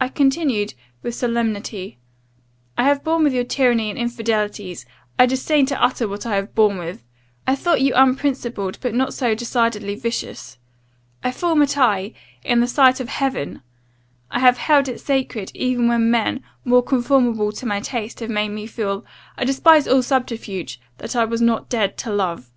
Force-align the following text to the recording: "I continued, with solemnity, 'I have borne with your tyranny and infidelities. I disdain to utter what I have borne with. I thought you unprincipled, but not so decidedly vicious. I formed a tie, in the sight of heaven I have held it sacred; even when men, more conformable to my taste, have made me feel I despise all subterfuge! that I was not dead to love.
"I 0.00 0.08
continued, 0.08 0.74
with 1.04 1.14
solemnity, 1.14 1.96
'I 2.76 2.82
have 2.82 3.04
borne 3.04 3.22
with 3.22 3.32
your 3.32 3.44
tyranny 3.44 3.88
and 3.88 3.96
infidelities. 3.96 4.84
I 5.16 5.26
disdain 5.26 5.64
to 5.66 5.80
utter 5.80 6.08
what 6.08 6.26
I 6.26 6.34
have 6.34 6.56
borne 6.56 6.76
with. 6.76 7.04
I 7.46 7.54
thought 7.54 7.80
you 7.80 7.92
unprincipled, 7.94 8.78
but 8.80 8.94
not 8.96 9.14
so 9.14 9.36
decidedly 9.36 9.94
vicious. 9.94 10.58
I 11.22 11.30
formed 11.30 11.62
a 11.62 11.68
tie, 11.68 12.14
in 12.42 12.58
the 12.58 12.66
sight 12.66 12.98
of 12.98 13.08
heaven 13.08 13.62
I 14.28 14.40
have 14.40 14.58
held 14.58 14.88
it 14.88 15.00
sacred; 15.00 15.52
even 15.54 15.86
when 15.86 16.10
men, 16.10 16.42
more 16.64 16.82
conformable 16.82 17.52
to 17.52 17.64
my 17.64 17.78
taste, 17.78 18.18
have 18.18 18.30
made 18.30 18.48
me 18.48 18.66
feel 18.66 19.04
I 19.36 19.44
despise 19.44 19.86
all 19.86 20.02
subterfuge! 20.02 20.80
that 20.96 21.14
I 21.14 21.24
was 21.24 21.40
not 21.40 21.68
dead 21.68 21.96
to 21.98 22.10
love. 22.12 22.50